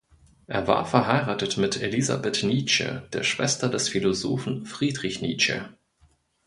[0.47, 5.69] Er war verheiratet mit Elisabeth Nietzsche, der Schwester des Philosophen Friedrich Nietzsche.